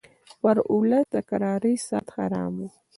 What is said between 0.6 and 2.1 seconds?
اولس د کرارۍ ساعت